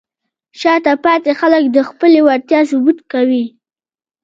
[0.59, 3.45] شاته پاتې خلک د خپلې وړتیا ثبوت کوي.